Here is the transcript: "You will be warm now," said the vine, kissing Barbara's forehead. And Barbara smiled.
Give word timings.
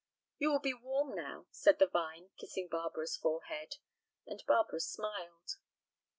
"You 0.39 0.49
will 0.51 0.57
be 0.57 0.73
warm 0.73 1.13
now," 1.13 1.45
said 1.51 1.77
the 1.77 1.85
vine, 1.85 2.31
kissing 2.35 2.67
Barbara's 2.67 3.15
forehead. 3.17 3.75
And 4.25 4.41
Barbara 4.47 4.79
smiled. 4.79 5.57